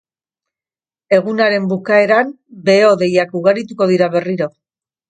Egunaren 1.17 1.69
bukaeran 1.75 2.35
behe-hodeiak 2.71 3.39
ugarituko 3.43 3.91
dira 3.95 4.15
berriro. 4.19 4.55